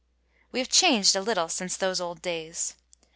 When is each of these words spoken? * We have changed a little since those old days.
* 0.27 0.51
We 0.51 0.57
have 0.57 0.69
changed 0.69 1.15
a 1.15 1.21
little 1.21 1.47
since 1.47 1.77
those 1.77 2.01
old 2.01 2.23
days. 2.23 2.73